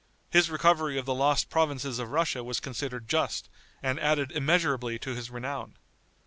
His 0.31 0.49
recovery 0.49 0.97
of 0.97 1.05
the 1.05 1.13
lost 1.13 1.51
provinces 1.51 1.99
of 1.99 2.09
Russia 2.09 2.43
was 2.43 2.59
considered 2.59 3.07
just, 3.07 3.49
and 3.83 3.99
added 3.99 4.31
immeasurably 4.31 4.97
to 4.97 5.13
his 5.13 5.29
renown. 5.29 5.77